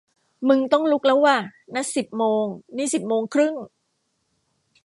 [0.47, 1.37] มึงต้องลุกแล้วว่ะ
[1.73, 2.45] นัดสิบโมง
[2.77, 3.53] นี่สิบโมงครึ่ง